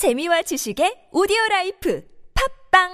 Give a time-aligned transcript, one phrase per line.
[0.00, 2.02] 재미와 지식의 오디오 라이프
[2.72, 2.88] 팝빵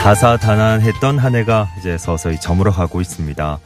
[0.00, 3.60] 다사다난했던 한 해가 이제 서서히 저물어가고 있습니다.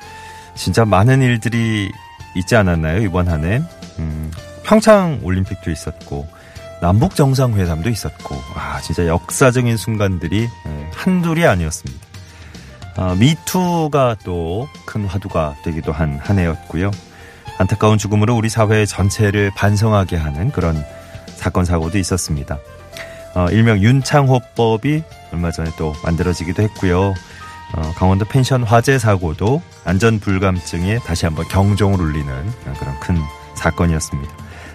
[0.60, 1.90] 진짜 많은 일들이
[2.34, 3.62] 있지 않았나요 이번 한 해?
[3.98, 4.30] 음,
[4.62, 6.28] 평창 올림픽도 있었고
[6.82, 12.06] 남북 정상회담도 있었고 아 진짜 역사적인 순간들이 예, 한둘이 아니었습니다.
[12.96, 16.90] 아, 미투가 또 큰 화두가 되기도 한 한 해였고요.
[17.58, 20.84] 안타까운 죽음으로 우리 사회 전체를 반성하게 하는 그런
[21.36, 22.58] 사건 사고도 있었습니다.
[23.34, 25.02] 어, 일명 윤창호법이
[25.32, 27.14] 얼마 전에 또 만들어지기도 했고요.
[27.72, 32.26] 어, 강원도 펜션 화재 사고도 안전 불감증에 다시 한번 경종을 울리는
[32.78, 33.16] 그런 큰
[33.54, 34.32] 사건이었습니다.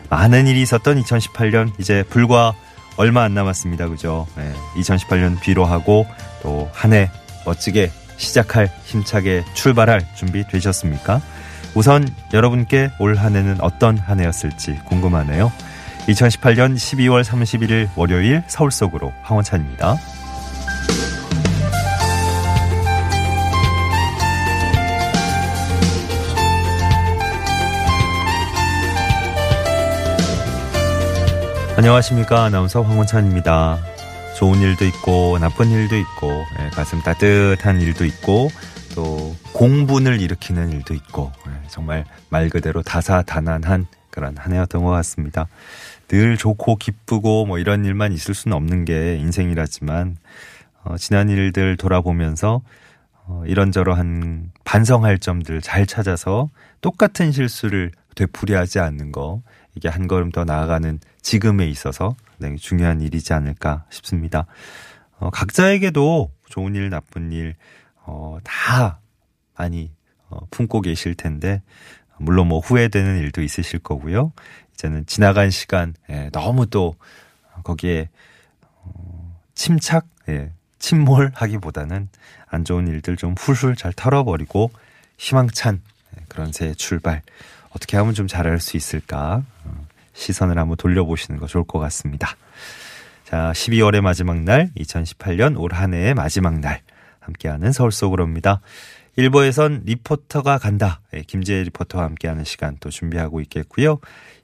[0.09, 2.53] 많은 일이 있었던 2018년 이제 불과
[2.97, 3.89] 얼마 안 남았습니다.
[3.89, 4.27] 그죠?
[4.37, 6.05] 네, 2018년 비로하고
[6.41, 7.09] 또 한 해
[7.45, 11.21] 멋지게 시작할 힘차게 출발할 준비 되셨습니까?
[11.73, 15.51] 우선 여러분께 올 한 해는 어떤 한 해였을지 궁금하네요.
[16.07, 19.97] 2018년 12월 31일 월요일 서울 속으로 황원찬입니다.
[31.77, 32.45] 안녕하십니까.
[32.45, 33.79] 아나운서 황원찬입니다.
[34.37, 38.49] 좋은 일도 있고, 나쁜 일도 있고, 예, 가슴 따뜻한 일도 있고,
[38.95, 45.47] 또 공분을 일으키는 일도 있고, 예, 정말 말 그대로 다사다난한 그런 한 해였던 것 같습니다.
[46.07, 50.15] 늘 좋고 기쁘고 뭐 이런 일만 있을 수는 없는 게 인생이라지만,
[50.85, 52.61] 어, 지난 일들 돌아보면서
[53.25, 59.41] 어, 이런저런 반성할 점들 잘 찾아서 똑같은 실수를 되풀이하지 않는 거,
[59.75, 64.45] 이게 한 걸음 더 나아가는 지금에 있어서 굉장히 중요한 일이지 않을까 싶습니다.
[65.17, 67.55] 어, 각자에게도 좋은 일, 나쁜 일,
[68.03, 68.99] 어, 다
[69.57, 69.91] 많이
[70.29, 71.61] 어, 품고 계실 텐데,
[72.17, 74.31] 물론 뭐 후회되는 일도 있으실 거고요.
[74.73, 76.95] 이제는 지나간 시간, 예, 너무 또
[77.63, 78.09] 거기에
[78.81, 82.09] 어, 침착, 예, 침몰하기보다는
[82.47, 84.71] 안 좋은 일들 좀 훌훌 잘 털어버리고
[85.17, 85.81] 희망찬
[86.17, 87.21] 예, 그런 새 출발
[87.75, 92.35] 어떻게 하면 좀 잘할 수 있을까 어, 시선을 한번 돌려보시는 거 좋을 것 같습니다.
[93.25, 96.81] 자, 12월의 마지막 날, 2018년 올 한 해의 마지막 날,
[97.19, 98.61] 함께하는 서울 속으로입니다.
[99.17, 101.01] 1부에선 리포터가 간다.
[101.13, 103.99] 예, 김재혜 리포터와 함께하는 시간 또 준비하고 있겠고요.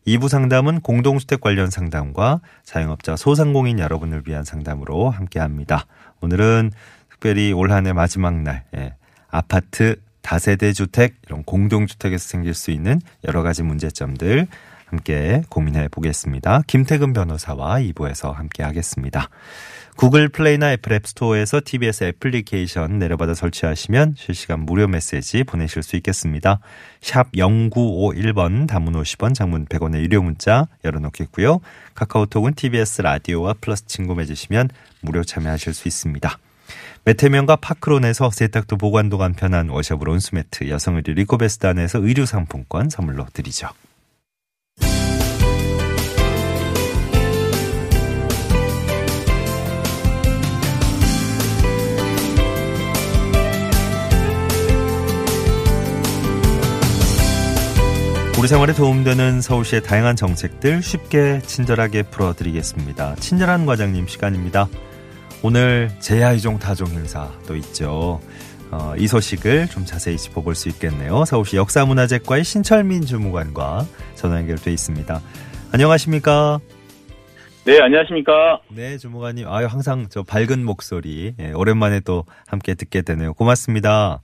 [0.08, 5.86] 2부 상담은 공동주택 관련 상담과 자영업자 소상공인 여러분을 위한 상담으로 함께합니다.
[6.22, 6.72] 오늘은
[7.09, 8.96] 특별히 올 한해 마지막 날, 예,
[9.30, 14.48] 아파트 다세대 주택, 이런 공동주택에서 생길 수 있는 여러 가지 문제점들
[14.86, 16.64] 함께 고민해 보겠습니다.
[16.68, 19.30] 김태근 변호사와 2부에서 함께 하겠습니다.
[19.96, 26.59] 구글 플레이나 애플 앱스토어에서 TBS 애플리케이션 내려받아 설치하시면 실시간 무료 메시지 보내실 수 있겠습니다.
[27.02, 31.59] 샵 0951번 단문 50원 장문 100원의 유료 문자 열어놓겠고요.
[31.96, 34.70] 카카오톡은 TBS 라디오와 플러스 친구 맺으시면
[35.02, 36.38] 무료 참여하실 수 있습니다.
[37.04, 43.70] 메테면과 파크론에서 세탁도 보관도 간편한 워셔블 온수매트, 여성의류 리코베스단에서 의류 상품권 선물로 드리죠.
[58.42, 63.18] 우리 생활에 도움되는 서울시의 다양한 정책들 쉽게 친절하게 풀어드리겠습니다.
[63.18, 64.68] 친절한 과장님 시간입니다.
[65.44, 68.19] 오늘 제야이종 타종 행사도 있죠.
[68.72, 71.25] 어, 이 소식을 좀 자세히 짚어볼 수 있겠네요.
[71.25, 73.85] 서울시 역사문화재과의 신철민 주무관과
[74.16, 75.19] 전화 연결돼 있습니다.
[75.74, 76.59] 안녕하십니까?
[77.66, 78.62] 네, 안녕하십니까?
[78.69, 79.47] 네, 주무관님.
[79.47, 81.34] 아유, 항상 저 밝은 목소리.
[81.40, 83.34] 예, 오랜만에 또 함께 듣게 되네요.
[83.34, 84.22] 고맙습니다.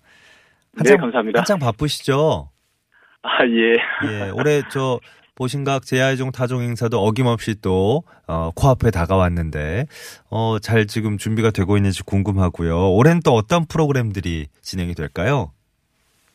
[0.78, 1.40] 한참, 네, 감사합니다.
[1.40, 2.50] 한창 바쁘시죠?
[3.24, 4.10] 아, 예.
[4.10, 5.00] 예, 올해 저
[5.38, 9.86] 보신각 제야의종 타종 행사도 어김없이 또 어, 코앞에 다가왔는데
[10.32, 12.92] 어, 잘 지금 준비가 되고 있는지 궁금하고요.
[12.94, 15.52] 올해는 또 어떤 프로그램들이 진행이 될까요?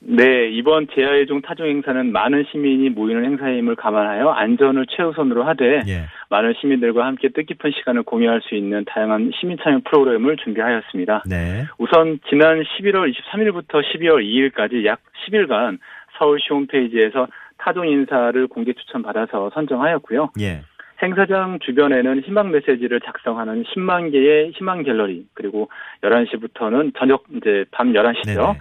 [0.04, 6.06] 네, 이번 제야의종 타종 행사는 많은 시민이 모이는 행사임을 감안하여 안전을 최우선으로 하되 예.
[6.28, 11.22] 많은 시민들과 함께 뜻깊은 시간을 공유할 수 있는 다양한 시민 참여 프로그램을 준비하였습니다.
[11.28, 11.66] 네.
[11.78, 15.78] 우선 지난 11월 23일부터 12월 2일까지 약 10일간
[16.18, 17.28] 서울시 홈페이지에서
[17.62, 20.30] 타종 인사를 공개 추천 받아서 선정하였고요.
[20.40, 20.62] 예.
[21.02, 25.68] 행사장 주변에는 희망 메시지를 작성하는 10만 개의 희망 갤러리 그리고
[26.02, 28.24] 11시부터는 저녁 이제 밤 11시죠.
[28.24, 28.58] 네네.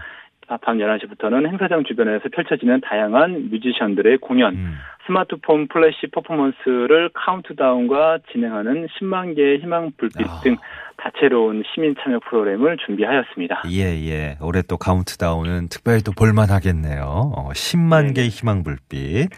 [0.62, 4.78] 밤 11시부터는 행사장 주변에서 펼쳐지는 다양한 뮤지션들의 공연, 음.
[5.06, 10.42] 스마트폰 플래시 퍼포먼스를 카운트다운과 진행하는 10만 개의 희망 불빛 아.
[10.44, 10.58] 등
[11.04, 13.64] 다채로운 시민 참여 프로그램을 준비하였습니다.
[13.72, 14.38] 예, 예.
[14.40, 17.04] 올해 또 카운트다운은 특별히 또 볼만하겠네요.
[17.36, 18.14] 어, 10만 네네.
[18.14, 19.30] 개의 희망 불빛.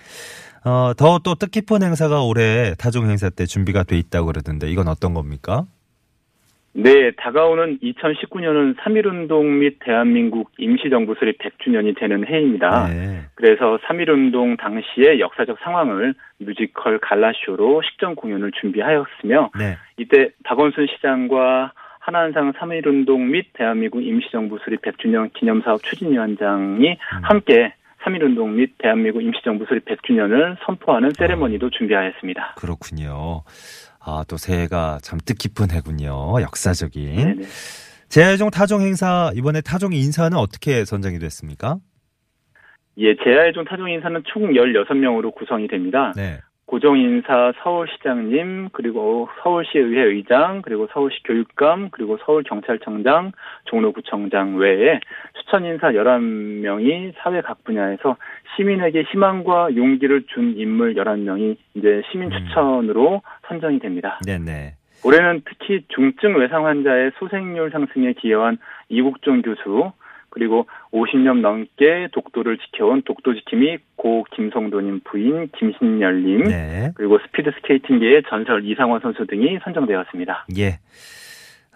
[0.66, 5.14] 어, 더 또 뜻깊은 행사가 올해 타종 행사 때 준비가 돼 있다고 그러던데 이건 어떤
[5.14, 5.66] 겁니까?
[6.76, 12.88] 네, 다가오는 2019년은 3.1운동 및 대한민국 임시정부 수립 100주년이 되는 해입니다.
[12.88, 13.22] 네.
[13.36, 19.78] 그래서 3.1운동 당시의 역사적 상황을 뮤지컬 갈라쇼로 식전 공연을 준비하였으며, 네.
[19.98, 26.98] 이때 박원순 시장과 하나은상 3.1운동 및 대한민국 임시정부 수립 100주년 기념사업 추진위원장이 음.
[27.22, 27.74] 함께
[28.04, 32.56] 3.1운동 및 대한민국 임시정부 수립 100주년을 선포하는 세레머니도 준비하였습니다.
[32.58, 33.44] 그렇군요.
[34.06, 36.42] 아, 또 새해가 참 뜻깊은 해군요.
[36.42, 37.16] 역사적인.
[37.16, 37.44] 네네.
[38.10, 41.78] 제야종 타종 행사 이번에 타종 인사는 어떻게 선정이 됐습니까?
[42.98, 46.14] 예, 제야종 타종 인사는 총 16명으로 구성이 됩니다.
[46.16, 46.40] 네.
[46.74, 53.32] 고정인사 서울시장님, 그리고 서울시의회 의장, 그리고 서울시 교육감, 그리고 서울경찰청장,
[53.66, 55.00] 종로구청장 외에
[55.38, 58.18] 추천인사 11명이 사회 각 분야에서
[58.56, 62.40] 시민에게 희망과 용기를 준 인물 11명이 이제 시민 음.
[62.40, 64.20] 추천으로 선정이 됩니다.
[64.26, 64.74] 네네.
[65.06, 68.58] 올해는 특히 중증 외상 환자의 소생률 상승에 기여한
[68.90, 69.92] 이국종 교수,
[70.34, 76.92] 그리고 50년 넘게 독도를 지켜온 독도지킴이 고 김성도님 부인 김신열님 네.
[76.96, 80.48] 그리고 스피드 스케이팅계의 전설 이상원 선수 등이 선정되었습니다.
[80.58, 80.80] 예.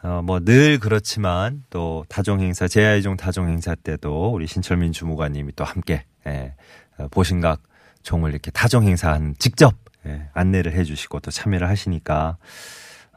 [0.03, 5.63] 어, 뭐 늘 그렇지만 또 타종 행사 제야이종 타종 행사 때도 우리 신철민 주무관님이 또
[5.63, 6.53] 함께 예,
[6.97, 7.61] 어, 보신각
[8.03, 9.73] 종을 이렇게 타종 행사한 직접
[10.05, 12.37] 예, 안내를 해주시고 또 참여를 하시니까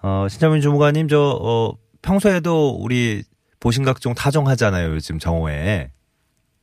[0.03, 3.23] 어, 신철민 주무관님 저 어, 평소에도 우리
[3.61, 5.91] 보신각종 타종하잖아요, 요즘 정오에.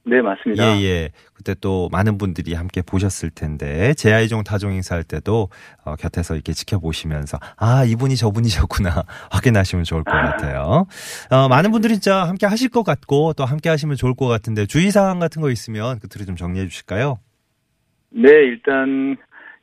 [0.09, 0.77] 네, 맞습니다.
[0.77, 1.09] 예, 예.
[1.33, 5.49] 그때 또 많은 분들이 함께 보셨을 텐데, 제아이종 타종 행사할 때도
[5.83, 8.89] 어, 곁에서 이렇게 지켜보시면서, 아, 이분이 저분이셨구나,
[9.31, 10.85] 확인하시면 좋을 것 같아요.
[11.29, 15.19] 어, 많은 분들이 진짜 함께 하실 것 같고, 또 함께 하시면 좋을 것 같은데, 주의사항
[15.19, 17.19] 같은 거 있으면 끝으로 좀 정리해 주실까요?
[18.11, 19.17] 네, 일단,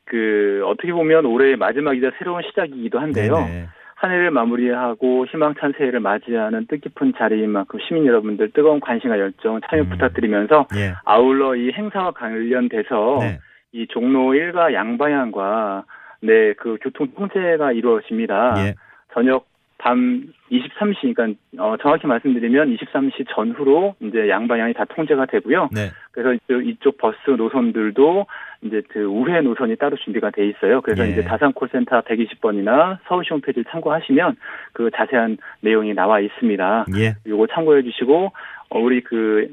[0.04, 3.38] 그, 어떻게 보면 올해의 마지막이자 새로운 시작이기도 한데요.
[3.38, 3.68] 네네.
[3.96, 9.82] 한 해를 마무리하고 희망찬 새해를 맞이하는 뜻깊은 자리인 만큼 시민 여러분들 뜨거운 관심과 열정 참여
[9.82, 9.88] 음.
[9.90, 10.94] 부탁드리면서 예.
[11.04, 13.38] 아울러 이 행사와 관련돼서 네.
[13.72, 15.84] 이 종로 일가 양방향과
[16.22, 18.54] 네, 그 교통 통제가 이루어집니다.
[18.58, 18.74] 예.
[19.12, 19.46] 저녁
[19.84, 25.68] 밤 23시, 그러니까 어, 정확히 말씀드리면 23시 전후로 이제 양방향이 다 통제가 되고요.
[25.72, 25.90] 네.
[26.10, 28.26] 그래서 이쪽, 이쪽 버스 노선들도
[28.62, 30.80] 이제 그 우회 노선이 따로 준비가 돼 있어요.
[30.80, 31.10] 그래서 예.
[31.10, 34.36] 이제 다산 콜센터 120번이나 서울시 홈페이지를 참고하시면
[34.72, 36.86] 그 자세한 내용이 나와 있습니다.
[36.96, 37.16] 예.
[37.26, 38.32] 요거 참고해 주시고
[38.70, 39.50] 어, 우리 그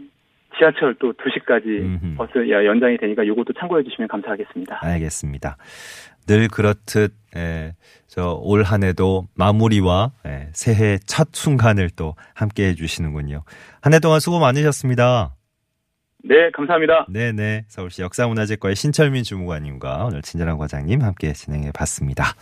[0.58, 2.16] 지하철 또 2시까지 음흠.
[2.16, 4.80] 버스 연장이 되니까 요것도 참고해 주시면 감사하겠습니다.
[4.82, 5.58] 알겠습니다.
[6.28, 7.76] 늘 그렇듯 예,
[8.08, 13.44] 저올 한해도 마무리와 예, 새해 첫 순간을 또 함께 해 주시는군요.
[13.82, 15.36] 한 해 동안 수고 많으셨습니다.
[16.24, 17.08] 네, 감사합니다.
[17.10, 17.66] 네 네.
[17.68, 22.36] 서울시 역사문화재과의 신철민 주무관님과 오늘 친절한 과장님 함께 진행해 봤습니다.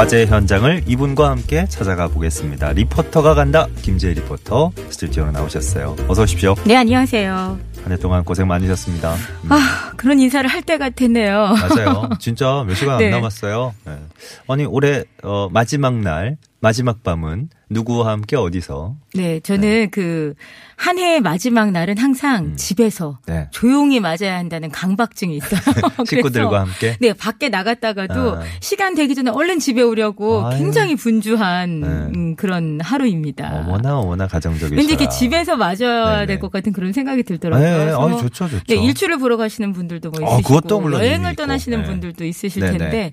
[0.00, 2.72] 화재 현장을 이분과 함께 찾아가 보겠습니다.
[2.72, 3.66] 리포터가 간다.
[3.82, 5.94] 김재희 리포터 스튜디오로 나오셨어요.
[6.08, 6.54] 어서 오십시오.
[6.64, 7.58] 네, 안녕하세요.
[7.84, 9.12] 한 해 동안 고생 많으셨습니다.
[9.12, 9.52] 음.
[9.52, 11.48] 아, 그런 인사를 할때 같았네요.
[11.54, 12.08] 맞아요.
[12.18, 13.04] 진짜 몇 시간 네.
[13.06, 13.74] 안 남았어요.
[13.84, 13.98] 네.
[14.48, 18.96] 아니, 올해 어, 마지막 날, 마지막 밤은 누구와 함께 어디서?
[19.14, 19.86] 네, 저는 네.
[19.86, 22.56] 그한 해의 마지막 날은 항상 음.
[22.56, 23.46] 집에서 네.
[23.52, 25.60] 조용히 맞아야 한다는 강박증이 있어요.
[26.04, 26.96] 식구들과 함께?
[27.00, 28.42] 네, 밖에 나갔다가도 아.
[28.60, 30.58] 시간 되기 전에 얼른 집에 오려고 아유.
[30.58, 31.86] 굉장히 분주한 네.
[31.86, 33.60] 음, 그런 하루입니다.
[33.60, 37.84] 어머나 어머나 가정적이시 왠지 이렇게 집에서 맞아야 될 것 같은 그런 생각이 들더라고요.
[37.84, 38.64] 네, 아 좋죠, 좋죠.
[38.66, 41.86] 네, 일출을 보러 가시는 분들도 뭐 아, 있으시고, 아, 그것도 물론 여행을 떠나시는 네.
[41.86, 42.78] 분들도 있으실 네네.
[42.78, 43.12] 텐데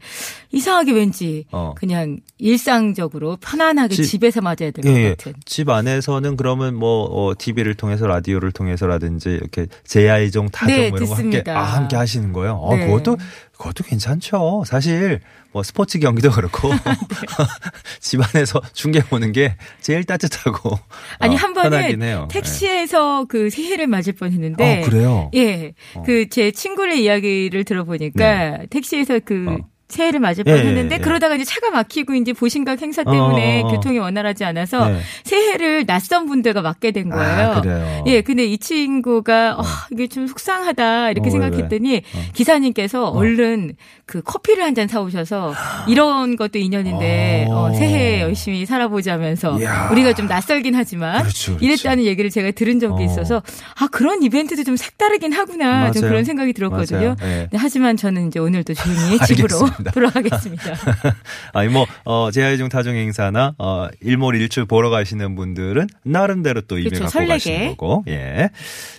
[0.51, 1.73] 이상하게 왠지 어.
[1.75, 5.33] 그냥 일상적으로 편안하게 집, 집에서 맞아야 될것 예, 예, 같은.
[5.45, 11.09] 집 안에서는 그러면 뭐 어, TV를 통해서 라디오를 통해서라든지 이렇게 제야이종 타종 네, 뭐 이런
[11.09, 12.53] 거 함께 아, 함께 하시는 거예요.
[12.53, 12.85] 어, 네.
[12.85, 13.17] 그것도
[13.53, 14.63] 그것도 괜찮죠.
[14.65, 15.19] 사실
[15.51, 16.77] 뭐 스포츠 경기도 그렇고 네.
[17.99, 20.77] 집안에서 중계 보는 게 제일 따뜻하고
[21.19, 21.95] 아니 어, 한 번에
[22.29, 23.25] 택시에서 네.
[23.27, 25.31] 그 새해를 맞을 뻔했는데 어, 그래요?
[25.35, 26.03] 예, 어.
[26.03, 28.67] 그제 친구의 이야기를 들어보니까 네.
[28.69, 29.76] 택시에서 그 어.
[29.89, 31.01] 새해를 맞을 예, 뻔했는데 예, 예.
[31.01, 33.71] 그러다가 이제 차가 막히고 이제 보신각 행사 때문에 어, 어, 어.
[33.75, 34.99] 교통이 원활하지 않아서 네.
[35.23, 37.51] 새해를 낯선 분들과 맞게 된 거예요.
[37.51, 38.03] 아, 그래요.
[38.07, 39.61] 예, 근데 이 친구가 어.
[39.61, 42.21] 어 이게 좀 속상하다 이렇게 어, 생각했더니 왜, 왜?
[42.33, 43.75] 기사님께서 얼른
[44.05, 45.55] 그 커피를 한 잔 사오셔서
[45.87, 49.89] 이런 것도 인연인데 어, 새해 열심히 살아보자면서 이야.
[49.91, 51.65] 우리가 좀 낯설긴 하지만 그렇죠, 그렇죠.
[51.65, 53.41] 이랬다는 얘기를 제가 들은 적이 있어서
[53.79, 55.91] 아 그런 이벤트도 좀 색다르긴 하구나 맞아요.
[55.93, 57.15] 좀 그런 생각이 들었거든요.
[57.19, 57.47] 네.
[57.51, 60.73] 네, 하지만 저는 이제 오늘도 조용히 집으로 돌아가겠습니다.
[61.53, 67.03] 아니 뭐 어, 제야이중 타종 행사나 어, 일몰일출 보러 가시는 분들은 나름대로 또 입에 그렇죠.
[67.05, 67.33] 갖고 설레게.
[67.33, 68.03] 가시는 거고.
[68.07, 68.49] 예.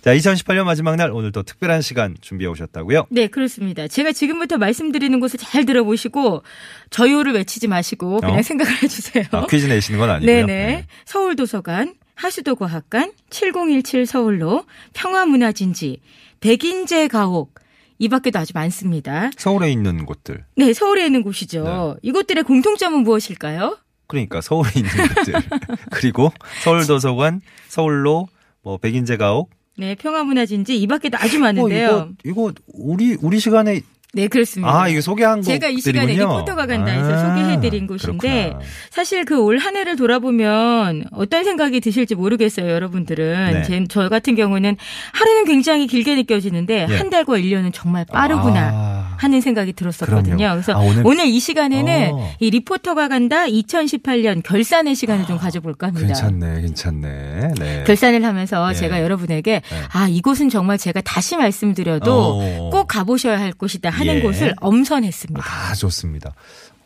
[0.03, 3.07] 자, 2018년 마지막 날 오늘 또 특별한 시간 준비해 오셨다고요?
[3.11, 3.89] 네, 그렇습니다.
[3.89, 6.43] 제가 지금부터 말씀드리는 것을 잘 들어보시고
[6.91, 8.43] 저요를 외치지 마시고 그냥 어?
[8.43, 9.25] 생각을 해주세요.
[9.33, 10.35] 아, 퀴즈 내시는 건 아니고요.
[10.35, 10.47] 네네.
[10.47, 10.87] 네.
[11.05, 16.01] 서울 도서관, 하수도과학관, 7017 서울로 평화문화진지,
[16.41, 17.55] 백인제 가옥,
[17.99, 19.31] 이 밖에도 아주 많습니다.
[19.37, 20.45] 서울에 있는 곳들.
[20.57, 21.65] 네, 서울에 있는 곳이죠.
[21.65, 22.09] 네.
[22.09, 23.79] 이곳들의 공통점은 무엇일까요?
[24.07, 25.35] 그러니까 서울에 있는 곳들.
[25.91, 28.29] 그리고 서울도서관, 서울로,
[28.63, 29.51] 뭐 백인제 가옥.
[29.77, 31.89] 네, 평화문화진지 이 밖에도 아주 많은데요.
[31.89, 33.81] 어, 이거, 이거 우리 우리 시간에
[34.15, 34.73] 네, 그렇습니다.
[34.75, 38.65] 아, 이거 소개한 제가 이 시간에 리포터가 간다 해서 아, 소개해드린 곳인데 그렇구나.
[38.91, 43.51] 사실 그 올 한 해를 돌아보면 어떤 생각이 드실지 모르겠어요, 여러분들은.
[43.53, 43.63] 네.
[43.65, 44.77] 제, 저 같은 경우는
[45.13, 46.97] 하루는 굉장히 길게 느껴지는데 네.
[46.97, 48.71] 한 달과 1년은 정말 빠르구나.
[48.73, 48.99] 아.
[49.19, 50.37] 하는 생각이 들었었거든요.
[50.37, 50.55] 그럼요.
[50.55, 52.31] 그래서 아, 오늘, 오늘, 이 시간에는 어.
[52.39, 56.07] 이 리포터가 간다 2018년 결산의 시간을 좀 가져볼까 합니다.
[56.07, 57.55] 괜찮네, 괜찮네.
[57.59, 57.85] 네.
[57.85, 58.75] 결산을 하면서 네.
[58.75, 59.77] 제가 여러분에게 네.
[59.93, 62.71] 아 이곳은 정말 제가 다시 말씀드려도 어.
[62.71, 64.21] 꼭 가보셔야 할 곳이다 하는 예.
[64.21, 65.43] 곳을 엄선했습니다.
[65.45, 66.35] 아 좋습니다.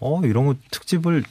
[0.01, 1.23] 어 이런 거 특집을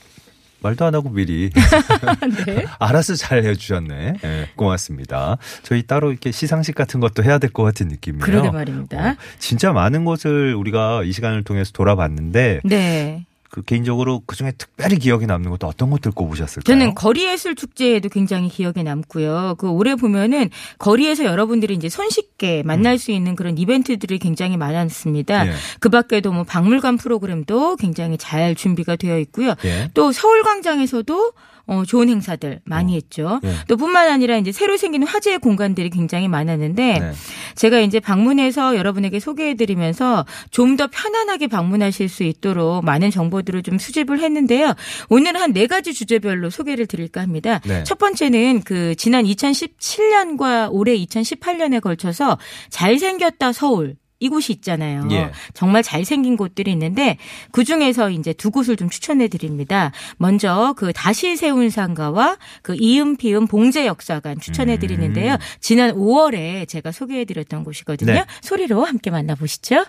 [0.60, 1.50] 말도 안 하고 미리
[2.46, 2.64] 네.
[2.78, 4.12] 알아서 잘 해주셨네.
[4.22, 5.36] 네, 고맙습니다.
[5.64, 8.24] 저희 따로 이렇게 시상식 같은 것도 해야 될 것 같은 느낌이에요.
[8.24, 9.10] 그러게 말입니다.
[9.10, 13.26] 어, 진짜 많은 것을 우리가 이 시간을 통해서 돌아봤는데 네.
[13.52, 16.62] 그 개인적으로 그 중에 특별히 기억에 남는 것도 어떤 것들 꼽으셨을까요?
[16.64, 19.56] 저는 거리 예술 축제에도 굉장히 기억에 남고요.
[19.58, 22.96] 그 올해 보면은 거리에서 여러분들이 이제 손쉽게 만날 음.
[22.96, 25.48] 수 있는 그런 이벤트들이 굉장히 많았습니다.
[25.48, 25.52] 예.
[25.80, 29.54] 그 밖에도 뭐 박물관 프로그램도 굉장히 잘 준비가 되어 있고요.
[29.66, 29.90] 예.
[29.92, 31.32] 또 서울 광장에서도
[31.66, 32.94] 어, 좋은 행사들 많이 어.
[32.96, 33.40] 했죠.
[33.42, 33.52] 네.
[33.68, 37.12] 또 뿐만 아니라 이제 새로 생기는 화제의 공간들이 굉장히 많았는데 네.
[37.54, 44.20] 제가 이제 방문해서 여러분에게 소개해드리면서 좀 더 편안하게 방문하실 수 있도록 많은 정보들을 좀 수집을
[44.20, 44.74] 했는데요.
[45.10, 47.60] 오늘은 한네 가지 주제별로 소개를 드릴까 합니다.
[47.66, 47.84] 네.
[47.84, 52.38] 첫 번째는 그 지난 2017년과 올해 2018년에 걸쳐서
[52.70, 55.08] 잘생겼다 서울 이곳이 있잖아요.
[55.10, 55.30] 예.
[55.54, 57.18] 정말 잘생긴 곳들이 있는데
[57.50, 59.92] 그 중에서 이제 두 곳을 좀 추천해 드립니다.
[60.16, 65.34] 먼저 그 다시 세운 상가와 그 이음 피음 봉제 역사관 추천해 드리는데요.
[65.34, 65.38] 음.
[65.60, 68.12] 지난 5월에 제가 소개해 드렸던 곳이거든요.
[68.12, 68.24] 네.
[68.40, 69.84] 소리로 함께 만나보시죠.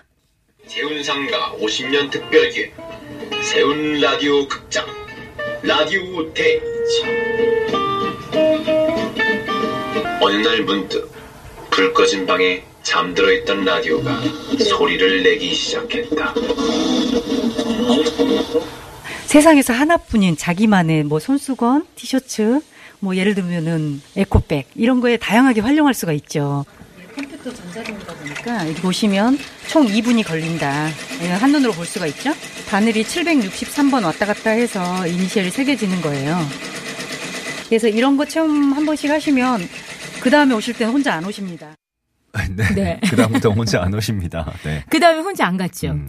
[0.66, 2.74] 세운 상가 50년 특별 기획
[3.42, 4.86] 세운 라디오 극장
[5.62, 6.62] 라디오 대전
[10.20, 11.12] 어느 날 문득
[11.70, 14.20] 불 꺼진 방에 잠들어 있던 라디오가
[14.58, 16.34] 소리를 내기 시작했다.
[19.26, 22.60] 세상에서 하나뿐인 자기만의 뭐 손수건, 티셔츠,
[23.00, 26.64] 뭐 예를 들면은 에코백 이런 거에 다양하게 활용할 수가 있죠.
[27.16, 30.88] 컴퓨터 전자기기다 보니까 여기 보시면 총 2분이 걸린다.
[31.40, 32.32] 한눈으로 볼 수가 있죠.
[32.68, 36.38] 바늘이 763번 왔다 갔다 해서 이니셜이 새겨지는 거예요.
[37.68, 39.68] 그래서 이런 거 체험 한 번씩 하시면
[40.20, 41.74] 그 다음에 오실 때는 혼자 안 오십니다.
[42.50, 42.74] 네.
[42.74, 43.00] 네.
[43.08, 44.52] 그다음부터 혼자 안 오십니다.
[44.64, 44.84] 네.
[44.90, 45.92] 그다음에 혼자 안 갔죠.
[45.92, 46.08] 음.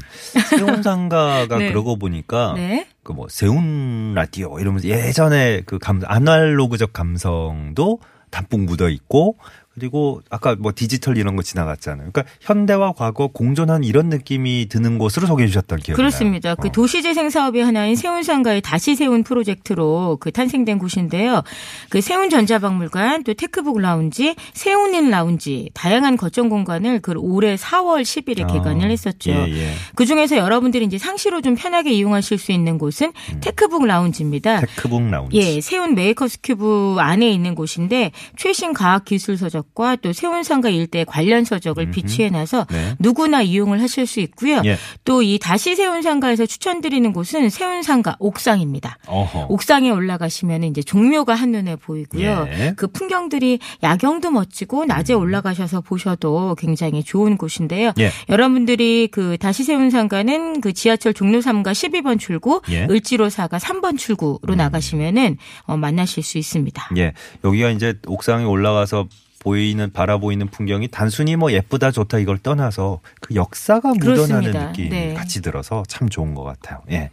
[0.50, 1.70] 세운상가가 네.
[1.70, 2.88] 그러고 보니까 네.
[3.04, 8.00] 그뭐 세운 라디오 이러면서 예전에 그 감, 아날로그적 감성도
[8.32, 9.38] 담뿍 묻어 있고
[9.76, 12.10] 그리고 아까 뭐 디지털 이런 거 지나갔잖아요.
[12.12, 16.50] 그러니까 현대와 과거 공존한 이런 느낌이 드는 곳으로 소개해 주셨던 기억이 그렇습니다.
[16.50, 16.56] 나요.
[16.56, 16.72] 그 어.
[16.72, 21.44] 도시재생 사업의 하나인 세운상가의 다시 세운 프로젝트로 그 탄생된 곳인데요.
[21.90, 28.44] 그 세운 전자박물관, 또 테크북 라운지, 세운인 라운지 다양한 거점 공간을 그 올해 4월 10일에
[28.44, 29.32] 아, 개관을 했었죠.
[29.32, 29.74] 예, 예.
[29.96, 33.40] 그 중에서 여러분들이 이제 상시로 좀 편하게 이용하실 수 있는 곳은 음.
[33.42, 34.62] 테크북 라운지입니다.
[34.62, 35.36] 테크북 라운지.
[35.36, 41.04] 예, 세운 메이커스 큐브 안에 있는 곳인데 최신 과학 기술 서적 서적과 또 세운상가 일대
[41.04, 42.96] 관련 서적을 비치해놔서 네.
[43.00, 44.62] 누구나 이용을 하실 수 있고요.
[44.66, 44.78] 예.
[45.04, 48.98] 또이 다시 세운상가에서 추천드리는 곳은 세운상가 옥상입니다.
[49.08, 49.48] 어허.
[49.50, 52.48] 옥상에 올라가시면 이제 종묘가 한눈에 보이고요.
[52.50, 52.74] 예.
[52.76, 55.20] 그 풍경들이 야경도 멋지고 낮에 음.
[55.20, 57.92] 올라가셔서 보셔도 굉장히 좋은 곳인데요.
[58.00, 58.12] 예.
[58.30, 62.88] 여러분들이 그 다시 세운상가는 그 지하철 종로 3가 12번 출구, 예.
[62.90, 64.58] 을지로사가 3번 출구로 음.
[64.58, 66.90] 나가시면은 어, 만나실 수 있습니다.
[66.98, 67.14] 예.
[67.44, 69.08] 여기가 이제 옥상에 올라가서
[69.46, 74.68] 보이는 바라보이는 풍경이 단순히 뭐 예쁘다 좋다 이걸 떠나서 그 역사가 묻어나는 그렇습니다.
[74.70, 75.14] 느낌이 네.
[75.14, 76.82] 같이 들어서 참 좋은 것 같아요.
[76.90, 77.12] 예.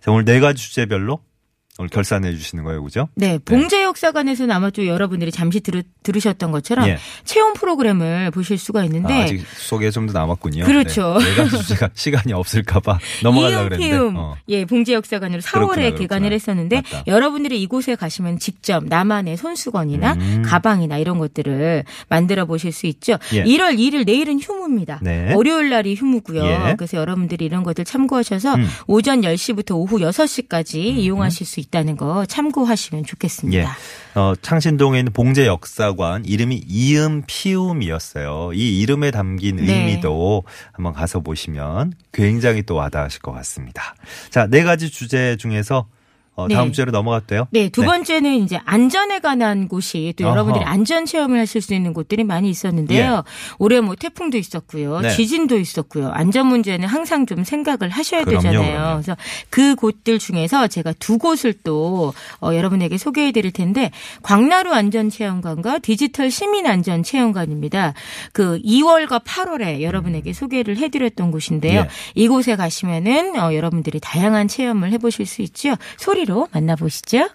[0.00, 1.18] 자, 오늘 네 가지 주제별로
[1.78, 3.08] 오늘 결산해 주시는 거예요, 그죠?
[3.14, 3.38] 네, 네.
[3.38, 6.98] 봉제 역사관에서는 아마 또 여러분들이 잠시 들, 들으 셨던 것처럼 예.
[7.24, 10.64] 체험 프로그램을 보실 수가 있는데 아, 직 소개 좀 더 남았군요.
[10.64, 11.18] 그렇죠.
[11.18, 11.24] 네.
[11.30, 14.18] 내가 주제가 시간이 없을까봐 넘어가려 그랬는데.
[14.18, 14.36] 어.
[14.48, 17.02] 예, 봉제 역사관으로 4월에 그렇구나, 개관을 했었는데 맞다.
[17.06, 20.42] 여러분들이 이곳에 가시면 직접 나만의 손수건이나 음.
[20.46, 23.18] 가방이나 이런 것들을 만들어 보실 수 있죠.
[23.34, 23.44] 예.
[23.44, 25.00] 1월 2일 내일은 휴무입니다.
[25.02, 25.34] 네.
[25.34, 26.44] 월요일 날이 휴무고요.
[26.44, 26.74] 예.
[26.78, 28.66] 그래서 여러분들이 이런 것들 참고하셔서 음.
[28.86, 30.98] 오전 10시부터 오후 6시까지 음.
[30.98, 31.65] 이용하실 수 있다.
[31.66, 33.58] 있다는 거 참고하시면 좋겠습니다.
[33.58, 34.18] 예.
[34.18, 38.52] 어, 창신동에 있는 봉제 역사관 이름이 이음 피움이었어요.
[38.54, 39.72] 이 이름에 담긴 네.
[39.72, 43.94] 의미도 한번 가서 보시면 굉장히 또 와닿으실 것 같습니다.
[44.30, 45.86] 자, 네 가지 주제 중에서
[46.36, 46.72] 어, 다음 네.
[46.72, 47.48] 주제로 넘어갔대요.
[47.50, 47.86] 네, 두 네.
[47.86, 50.24] 번째는 이제 안전에 관한 곳이 또.
[50.24, 53.12] 여러분들이 안전 체험을 하실 수 있는 곳들이 많이 있었는데요.
[53.14, 53.22] 예.
[53.58, 55.00] 올해 뭐 태풍도 있었고요.
[55.00, 55.10] 네.
[55.10, 56.10] 지진도 있었고요.
[56.10, 58.70] 안전 문제는 항상 좀 생각을 하셔야 그럼요, 되잖아요.
[58.70, 58.94] 그럼요.
[58.96, 59.16] 그래서
[59.48, 62.12] 그 곳들 중에서 제가 두 곳을 또
[62.42, 63.90] 어, 여러분에게 소개해 드릴 텐데
[64.22, 67.94] 광나루 안전 체험관과 디지털 시민 안전 체험관입니다.
[68.32, 71.80] 그 2월과 8월에 여러분에게 소개를 해 드렸던 곳인데요.
[71.80, 71.88] 예.
[72.14, 75.76] 이곳에 가시면은 어, 여러분들이 다양한 체험을 해 보실 수 있죠.
[75.96, 77.28] 소리 소리로 만나보시죠.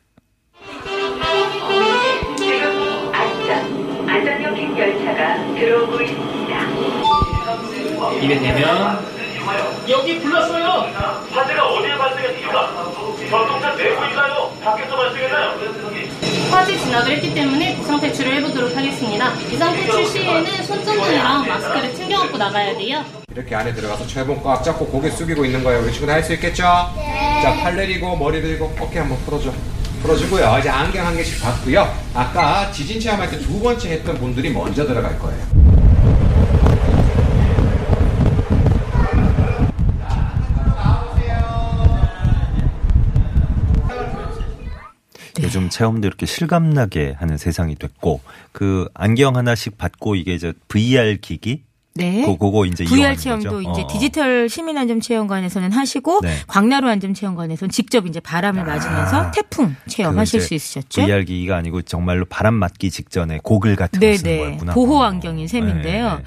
[2.37, 6.69] 지금 안전, 안전역행 열차가 들어오고 있습니다.
[8.21, 8.99] 입에 대면
[9.89, 10.65] 여기 불렀어요.
[11.31, 12.93] 화재가 어디에 발생했습니까?
[13.29, 14.51] 전동차 내부인가요?
[14.63, 15.51] 밖에서 발생했나요?
[16.51, 19.33] 화재 진압을 했기 때문에 비상 탈출을 해보도록 하겠습니다.
[19.49, 23.03] 비상 탈출 시에는 손전등 이랑 마스크를 챙겨 갖고 나가야 돼요.
[23.33, 25.81] 이렇게 안에 들어가서 철봉 꽉 잡고 고개 숙이고 있는 거예요.
[25.83, 26.63] 우리 친구들 할 수 있겠죠?
[26.95, 27.39] 네.
[27.41, 29.51] 자, 팔 내리고 머리 들고 어깨 한번 풀어줘.
[30.01, 30.57] 풀어주고요.
[30.59, 31.87] 이제 안경 한 개씩 받고요.
[32.15, 35.39] 아까 지진 체험할 때 두 번째 했던 분들이 먼저 들어갈 거예요.
[45.51, 48.21] 요즘 체험도 이렇게 실감나게 하는 세상이 됐고
[48.53, 52.23] 그 안경 하나씩 받고 이게 저 VR 기기 네.
[52.25, 53.69] 그, 그거 이제 VR 체험도 거죠?
[53.71, 53.87] 이제 어.
[53.87, 56.37] 디지털 시민 안전 체험관에서는 하시고 네.
[56.47, 58.63] 광나루 안전 체험관에서는 직접 이제 바람을 아.
[58.63, 61.01] 맞으면서 태풍 체험하실 그수 있으셨죠.
[61.01, 64.73] VR 기기가 아니고 정말로 바람 맞기 직전에 고글 같은 거 쓰는 거였구나.
[64.73, 66.15] 보호 안경인 셈인데요.
[66.15, 66.23] 네.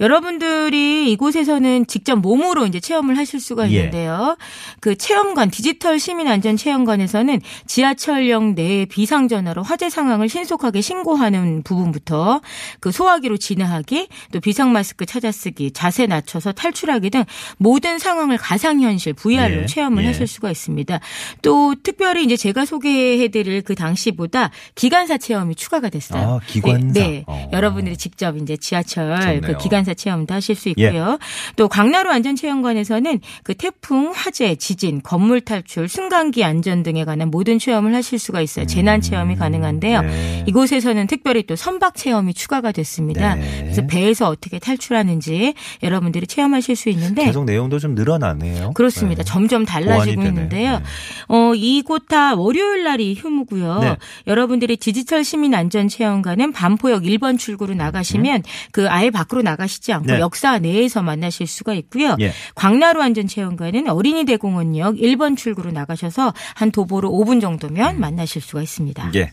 [0.00, 3.76] 여러분들이 이곳에서는 직접 몸으로 이제 체험을 하실 수가 예.
[3.76, 4.36] 있는데요.
[4.38, 4.44] 예.
[4.80, 12.42] 그 체험관 디지털 시민 안전 체험관에서는 지하철역 내 비상 전화로 화재 상황을 신속하게 신고하는 부분부터
[12.80, 17.24] 그 소화기로 진화하기 또 비상 마스크 찾아쓰기, 자세 낮춰서 탈출하기 등
[17.56, 19.66] 모든 상황을 가상현실 VR로 예.
[19.66, 20.08] 체험을 예.
[20.08, 21.00] 하실 수가 있습니다.
[21.42, 26.40] 또 특별히 이제 제가 소개해드릴 그 당시보다 기관사 체험이 추가가 됐어요.
[26.40, 27.00] 아, 기관사.
[27.00, 27.24] 네, 네.
[27.26, 27.48] 어.
[27.52, 29.40] 여러분들이 직접 이제 지하철 좋네요.
[29.40, 31.18] 그 기관사 체험도 하실 수 있고요.
[31.20, 31.52] 예.
[31.56, 37.94] 또 광나루 안전체험관에서는 그 태풍, 화재, 지진, 건물 탈출, 승강기 안전 등에 관한 모든 체험을
[37.94, 38.64] 하실 수가 있어요.
[38.64, 38.66] 음.
[38.66, 40.02] 재난 체험이 가능한데요.
[40.02, 40.44] 네.
[40.46, 43.34] 이곳에서는 특별히 또 선박 체험이 추가가 됐습니다.
[43.34, 43.62] 네.
[43.62, 48.72] 그래서 배에서 어떻게 탈출 하는지 여러분들이 체험하실 수 있는데 계속 내용도 좀 늘어나네요.
[48.74, 49.22] 그렇습니다.
[49.22, 49.30] 네.
[49.30, 50.78] 점점 달라지고 있는데요.
[50.78, 50.84] 네.
[51.28, 53.78] 어, 이곳 다 월요일 날이 휴무고요.
[53.80, 53.96] 네.
[54.26, 58.42] 여러분들이 디지털 시민 안전 체험관은 반포역 1번 출구로 나가시면 음.
[58.72, 60.20] 그 아예 밖으로 나가시지 않고 네.
[60.20, 62.16] 역사 내에서 만나실 수가 있고요.
[62.20, 62.32] 예.
[62.54, 68.00] 광나루 안전 체험관은 어린이 대공원역 1번 출구로 나가셔서 한 도보로 5분 정도면 음.
[68.00, 69.10] 만나실 수가 있습니다.
[69.16, 69.32] 예.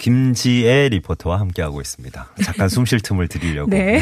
[0.00, 2.26] 김지혜 리포터와 함께하고 있습니다.
[2.42, 3.70] 잠깐 숨 쉴 틈을 드리려고.
[3.70, 4.00] 네.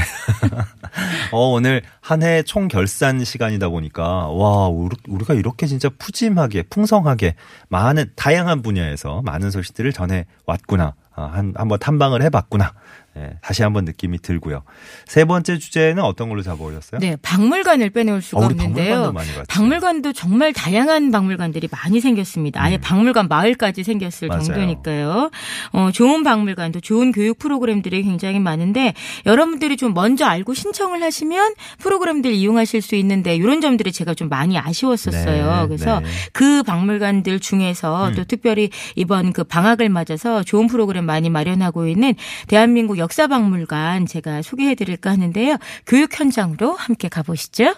[1.33, 7.35] 어, 오늘 한 해 총 결산 시간이다 보니까, 와, 우리가 이렇게 진짜 푸짐하게, 풍성하게,
[7.69, 10.95] 많은, 다양한 분야에서 많은 소식들을 전해 왔구나.
[11.17, 12.75] 아, 한, 한번 탐방을 해봤구나.
[13.19, 14.63] 네, 다시 한번 느낌이 들고요.
[15.07, 17.01] 세 번째 주제는 어떤 걸로 잡아올렸어요?
[17.01, 19.13] 네, 박물관을 빼놓을 수가 아, 없는데요.
[19.49, 22.63] 박물관도 정말 다양한 박물관들이 많이 생겼습니다.
[22.63, 22.81] 아예 음.
[22.81, 24.45] 박물관 마을까지 생겼을 맞아요.
[24.45, 25.31] 정도니까요.
[25.73, 28.95] 어, 좋은 박물관도 좋은 교육 프로그램들이 굉장히 많은데
[29.27, 34.57] 여러분들이 좀 먼저 알고 신청을 하시면 프로그램들 이용하실 수 있는데 이런 점들이 제가 좀 많이
[34.57, 35.63] 아쉬웠었어요.
[35.63, 36.07] 네, 그래서 네.
[36.33, 38.15] 그 박물관들 중에서 음.
[38.15, 42.15] 또 특별히 이번 그 방학을 맞아서 좋은 프로그램 많이 마련하고 있는
[42.47, 45.57] 대한민국 역 역사박물관 제가 소개해드릴까 하는데요.
[45.87, 47.75] 교육 현장으로 함께 가보시죠.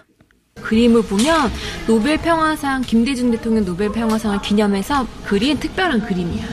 [0.61, 1.49] 그림을 보면
[1.87, 6.43] 노벨 평화상 김대중 대통령 노벨 평화상을 기념해서 그린 특별한 그림이야.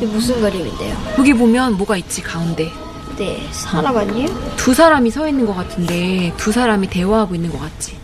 [0.00, 0.96] 무슨 그림인데요?
[1.18, 2.70] 여기 보면 뭐가 있지 가운데.
[3.16, 4.28] 네, 사람 아니에요?
[4.56, 7.96] 두 사람이 서 있는 것 같은데 두 사람이 대화하고 있는 것 같지.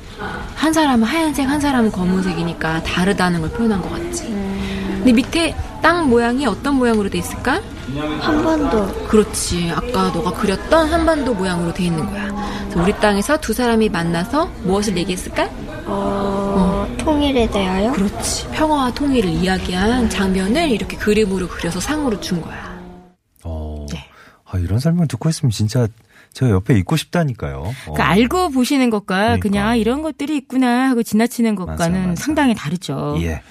[0.54, 4.51] 한 사람은 하얀색, 한 사람은 검은색이니까 다르다는 걸 표현한 것 같지.
[5.02, 5.04] 음...
[5.04, 7.60] 근데 밑에 땅 모양이 어떤 모양으로 돼 있을까?
[8.20, 8.86] 한반도.
[9.08, 9.70] 그렇지.
[9.72, 12.30] 아까 너가 그렸던 한반도 모양으로 돼 있는 거야.
[12.76, 15.44] 우리 땅에서 두 사람이 만나서 무엇을 얘기했을까?
[15.84, 16.96] 어, 어.
[16.98, 17.92] 통일에 대하여?
[17.92, 18.48] 그렇지.
[18.48, 22.80] 평화와 통일을 이야기한 장면을 이렇게 그림으로 그려서 상으로 준 거야.
[23.44, 23.86] 어.
[23.92, 24.08] 네.
[24.44, 25.88] 아, 이런 설명 듣고 있으면 진짜
[26.32, 27.62] 저 옆에 있고 싶다니까요.
[27.82, 28.06] 그러니까 어.
[28.06, 29.42] 알고 보시는 것과 그러니까.
[29.42, 32.22] 그냥 이런 것들이 있구나 하고 지나치는 것과는 맞아, 맞아.
[32.22, 33.16] 상당히 다르죠.
[33.20, 33.42] 예.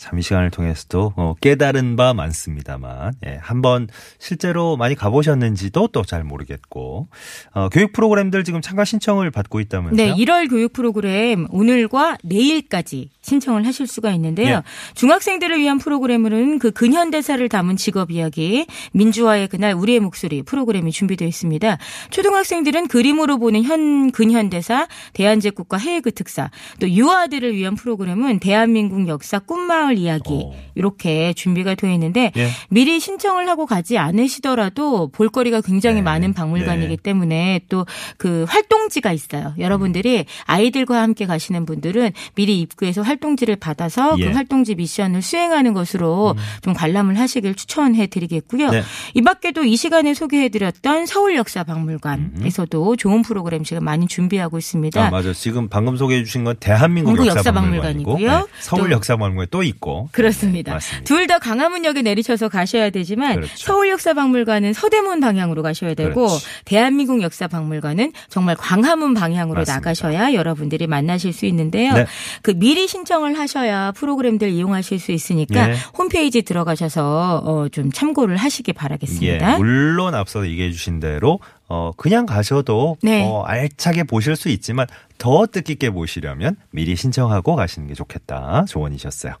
[0.00, 3.86] 참 이 시간을 통해서도 어, 깨달은 바 많습니다만 예, 한번
[4.18, 7.08] 실제로 많이 가보셨는지도 또 잘 모르겠고
[7.52, 10.14] 어, 교육 프로그램들 지금 참가 신청을 받고 있다면서요?
[10.16, 14.56] 네, 1월 교육 프로그램 오늘과 내일까지 신청을 하실 수가 있는데요.
[14.56, 14.62] 예.
[14.94, 21.78] 중학생들을 위한 프로그램으로는 그 근현대사를 담은 직업 이야기, 민주화의 그날 우리의 목소리 프로그램이 준비되어 있습니다.
[22.10, 29.38] 초등학생들은 그림으로 보는 현 근현대사, 대한제국과 해외 그 특사, 또 유아들을 위한 프로그램은 대한민국 역사
[29.38, 30.52] 꿈마을 이야기 오.
[30.52, 30.54] 어.
[30.74, 32.48] 이렇게 준비가 되어 있는데 예.
[32.70, 36.02] 미리 신청을 하고 가지 않으시더라도 볼거리가 굉장히 네.
[36.02, 37.02] 많은 박물관이기 네.
[37.02, 37.84] 때문에 또
[38.16, 39.54] 그 활동지가 있어요.
[39.58, 44.26] 여러분들이 아이들과 함께 가시는 분들은 미리 입구에서 활동 지를 받아서 그 예.
[44.26, 46.42] 그 활동지 미션을 수행하는 것으로 음.
[46.62, 48.70] 좀 관람을 하시길 추천해 드리겠고요.
[48.70, 48.82] 네.
[49.14, 52.96] 이 밖에도 이 시간에 소개해 드렸던 서울 역사 박물관에서도 음.
[52.96, 55.06] 좋은 프로그램 지금 많이 준비하고 있습니다.
[55.06, 55.32] 아, 맞아.
[55.32, 58.30] 지금 방금 소개해 주신 건 대한민국 역사박물관이고요.
[58.30, 58.44] 네.
[58.60, 60.08] 서울 역사 박물관 또 있고.
[60.12, 60.78] 그렇습니다.
[61.04, 63.52] 둘다 강화문역에 내리셔서 가셔야 되지만 그렇죠.
[63.56, 66.44] 서울 역사 박물관은 서대문 방향으로 가셔야 되고 그렇지.
[66.64, 69.74] 대한민국 역사 박물관은 정말 광화문 방향으로 맞습니다.
[69.74, 71.92] 나가셔야 여러분들이 만나실 수 있는데요.
[71.94, 72.06] 네.
[72.42, 75.76] 그 미리 신 신청을 하셔야 프로그램들 이용하실 수 있으니까 예.
[75.96, 79.54] 홈페이지 들어가셔서 어, 좀 참고를 하시기 바라겠습니다.
[79.54, 79.56] 예.
[79.58, 83.24] 물론 앞서 얘기해 주신 대로 어, 그냥 가셔도 네.
[83.24, 84.86] 어, 알차게 보실 수 있지만
[85.18, 89.34] 더 뜻깊게 보시려면 미리 신청하고 가시는 게 좋겠다 조언이셨어요.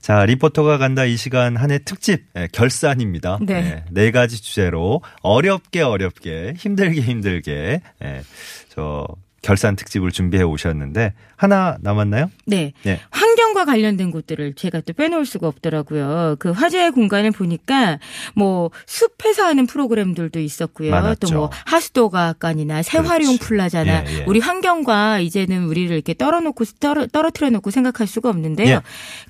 [0.00, 3.38] 자, 리포터가 간다 이 시간 한 해 특집 예, 결산입니다.
[3.42, 3.60] 네.
[3.60, 3.84] 네.
[3.90, 8.22] 네 가지 주제로 어렵게 어렵게 힘들게 힘들게 예,
[8.68, 9.06] 저
[9.46, 12.30] 결산 특집을 준비해 오셨는데 하나 남았나요?
[12.46, 12.72] 네.
[12.82, 12.98] 네.
[13.10, 16.34] 환경과 관련된 곳들을 제가 또 빼놓을 수가 없더라고요.
[16.40, 18.00] 그 화제의 공간을 보니까
[18.34, 21.14] 뭐 숲에서 하는 프로그램들도 있었고요.
[21.20, 24.24] 또 뭐 하수도과학관이나 새활용 플라자나 예, 예.
[24.26, 28.68] 우리 환경과 이제는 우리를 이렇게 떨어놓고 떨어, 떨어뜨려 놓고 생각할 수가 없는데요.
[28.68, 28.80] 예.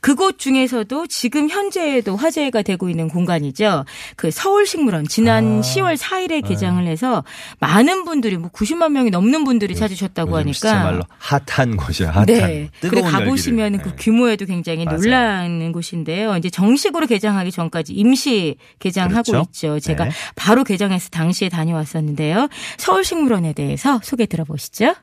[0.00, 3.84] 그곳 중에서도 지금 현재에도 화제가 되고 있는 공간이죠.
[4.16, 5.60] 그 서울식물원 지난 아.
[5.60, 7.24] 10월 4일에 개장을 해서
[7.58, 9.80] 많은 분들이 뭐 90만 명이 넘는 분들이 네.
[9.80, 12.08] 찾으셨 다고 하니까 정말로 핫한 곳 곳이요.
[12.08, 12.26] 핫한.
[12.26, 12.70] 네.
[12.80, 13.96] 그리고 가보시면 그 네.
[13.98, 14.98] 규모에도 굉장히 맞아요.
[14.98, 16.36] 놀라는 곳인데요.
[16.36, 19.42] 이제 정식으로 개장하기 전까지 임시 개장하고 그렇죠?
[19.48, 19.80] 있죠.
[19.80, 20.10] 제가 네.
[20.34, 22.48] 바로 개장해서 당시에 다녀왔었는데요.
[22.78, 24.94] 서울식물원에 대해서 소개 들어보시죠.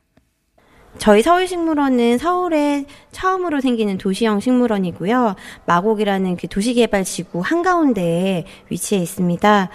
[0.97, 5.35] 저희 서울식물원은 서울에 처음으로 생기는 도시형 식물원이고요.
[5.65, 9.69] 마곡이라는 그 도시개발지구 한가운데에 위치해 있습니다.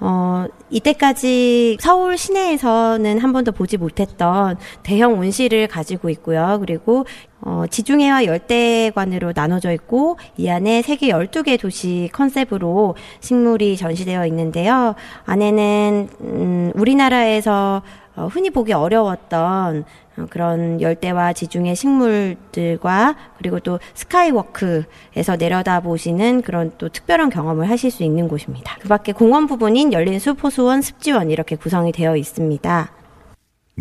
[0.00, 6.58] 어, 이때까지 서울 시내에서는 한 번도 보지 못했던 대형 온실을 가지고 있고요.
[6.60, 7.06] 그리고
[7.40, 14.94] 어, 지중해와 열대관으로 나눠져 있고 이 안에 세계 12개 도시 컨셉으로 식물이 전시되어 있는데요.
[15.24, 17.82] 안에는 음, 우리나라에서
[18.16, 26.72] 어, 흔히 보기 어려웠던 어, 그런 열대와 지중해 식물들과 그리고 또 스카이워크에서 내려다 보시는 그런
[26.78, 28.76] 또 특별한 경험을 하실 수 있는 곳입니다.
[28.80, 32.92] 그 밖에 공원 부분인 열린 숲, 호수원, 습지원 이렇게 구성이 되어 있습니다.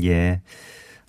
[0.03, 0.41] 예.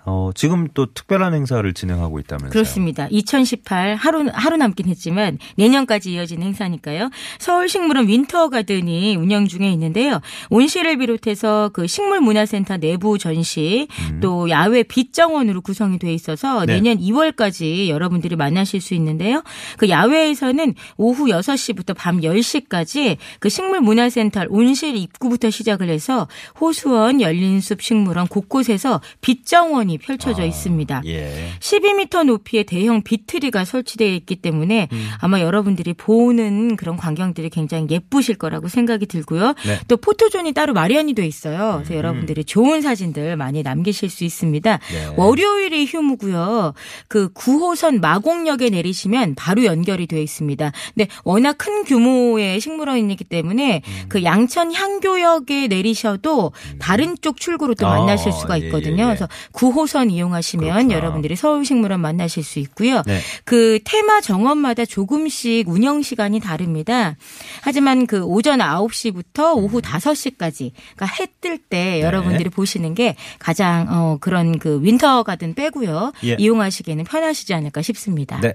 [0.06, 2.50] 어, 지금 또 특별한 행사를 진행하고 있다면서요?
[2.50, 3.08] 그렇습니다.
[3.10, 7.10] 2018 하루 하루 남긴 했지만 내년까지 이어진 행사니까요.
[7.38, 10.20] 서울식물원 윈터 가든이 운영 중에 있는데요.
[10.50, 14.20] 온실을 비롯해서 그 식물문화센터 내부 전시 음.
[14.20, 16.74] 또 야외 빛정원으로 구성이 돼 있어서 네.
[16.74, 19.42] 내년 2월까지 여러분들이 만나실 수 있는데요.
[19.78, 26.28] 그 야외에서는 오후 6시부터 밤 10시까지 그 식물문화센터 온실 입구부터 시작을 해서
[26.60, 31.02] 호수원, 열린숲 식물원 곳곳에서 빛정원이 공간이 펼쳐져 아, 있습니다.
[31.06, 31.50] 예.
[31.60, 35.08] 12m 높이의 대형 빛트리가 설치되어 있기 때문에 음.
[35.20, 39.54] 아마 여러분들이 보는 그런 광경들이 굉장히 예쁘실 거라고 생각이 들고요.
[39.66, 39.80] 네.
[39.88, 41.74] 또 포토존이 따로 마련이 돼 있어요.
[41.76, 41.98] 그래서 음.
[41.98, 44.78] 여러분들이 좋은 사진들 많이 남기실 수 있습니다.
[44.78, 45.14] 네.
[45.16, 46.74] 월요일이 휴무고요.
[47.08, 50.72] 그 9호선 마곡역에 내리시면 바로 연결이 되어 있습니다.
[50.94, 54.04] 근데 워낙 큰 규모의 식물원이기 때문에 음.
[54.08, 56.78] 그 양천 향교역에 내리셔도 음.
[56.78, 59.04] 다른 쪽 출구로 또 만나실 아, 수가 예, 있거든요.
[59.04, 59.14] 예, 예.
[59.14, 60.94] 그래서 9호 호선 이용하시면 그렇구나.
[60.94, 63.02] 여러분들이 서울식물원 만나실 수 있고요.
[63.04, 63.20] 네.
[63.44, 67.16] 그 테마 정원마다 조금씩 운영 시간이 다릅니다.
[67.60, 72.00] 하지만 그 오전 9시부터 오후 5시까지 그러니까 해 뜰때 네.
[72.00, 76.12] 여러분들이 보시는 게 가장 어 그런 그 윈터 가든 빼고요.
[76.24, 76.36] 예.
[76.38, 78.40] 이용하시기에는 편하시지 않을까 싶습니다.
[78.40, 78.54] 네.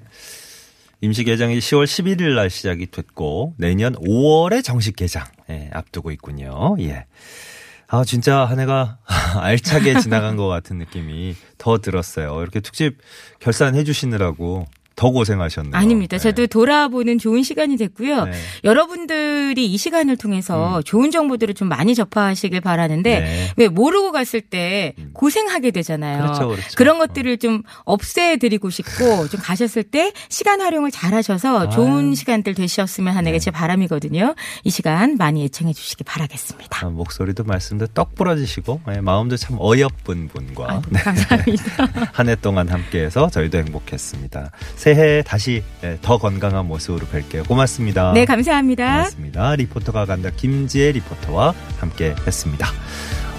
[1.01, 6.75] 임시 개장이 10월 11일 날 시작이 됐고 내년 5월에 정식 개장 예, 앞두고 있군요.
[6.79, 7.05] 예.
[7.87, 8.97] 아 진짜 한 해가
[9.37, 12.41] 알차게 지나간 것 같은 느낌이 더 들었어요.
[12.41, 12.97] 이렇게 특집
[13.39, 14.65] 결산해 주시느라고
[14.99, 15.73] 더 고생하셨네요.
[15.75, 16.17] 아닙니다.
[16.17, 16.21] 네.
[16.21, 18.25] 저도 돌아보는 좋은 시간이 됐고요.
[18.25, 18.31] 네.
[18.65, 20.83] 여러분들이 이 시간을 통해서 음.
[20.83, 23.47] 좋은 정보들을 좀 많이 접하시길 바라는데 네.
[23.55, 25.11] 왜 모르고 갔을 때 음.
[25.13, 26.23] 고생하게 되잖아요.
[26.23, 26.67] 그렇죠, 그렇죠.
[26.75, 33.31] 그런 것들을 좀 없애드리고 싶고 좀 가셨을 때 시간 활용을 잘하셔서 좋은 시간들 되셨으면 하는
[33.31, 34.35] 게 제 바람이거든요.
[34.65, 36.85] 이 시간 많이 애청해 주시기 바라겠습니다.
[36.85, 41.87] 아, 목소리도 말씀도 떡 부러지시고 네, 마음도 참 어여쁜 분과 아, 감사합니다.
[42.11, 44.51] 한 해 동안 함께해서 저희도 행복했습니다.
[44.95, 47.47] 새해 다시 예, 더 건강한 모습으로 뵐게요.
[47.47, 48.11] 고맙습니다.
[48.13, 48.85] 네, 감사합니다.
[48.85, 49.55] 고맙습니다.
[49.55, 52.67] 리포터가 간다 김지혜 리포터와 함께 했습니다.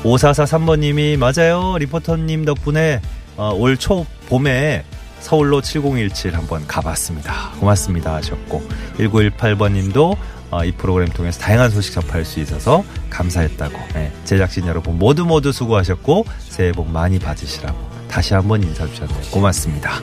[0.05, 1.77] 5443번님이 맞아요.
[1.79, 3.01] 리포터님 덕분에
[3.37, 4.85] 어, 올초 봄에
[5.19, 7.51] 서울로 7017 한번 가봤습니다.
[7.59, 8.63] 고맙습니다 하셨고
[8.99, 10.17] 1918번님도
[10.53, 15.51] 어, 이 프로그램 통해서 다양한 소식 접할 수 있어서 감사했다고 네, 제작진 여러분 모두 모두
[15.51, 17.77] 수고하셨고 새해 복 많이 받으시라고
[18.09, 19.21] 다시 한번 인사 주셨네요.
[19.33, 20.01] 고맙습니다.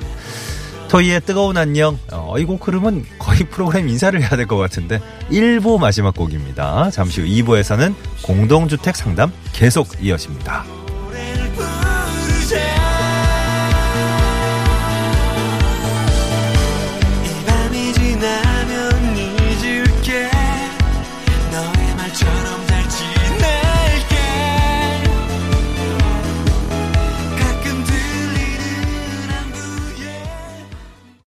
[0.90, 2.00] 토이의 뜨거운 안녕.
[2.12, 6.90] 어, 이 곡 흐름은 거의 프로그램 인사를 해야 될 것 같은데 1부 마지막 곡입니다.
[6.92, 10.64] 잠시 후 2부에서는 공동주택 상담 계속 이어집니다.